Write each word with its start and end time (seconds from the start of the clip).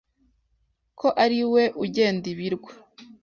Ko 0.99 1.07
ari 1.23 1.39
we 1.53 1.63
ugenda 1.83 2.25
ibirwa 2.33 2.71